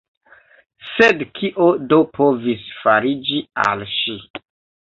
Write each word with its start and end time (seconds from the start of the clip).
Sed 0.91 1.19
kio 1.41 1.67
do 1.91 1.99
povis 2.21 2.65
fariĝi 2.81 3.45
al 3.67 3.89
ŝi? 3.99 4.21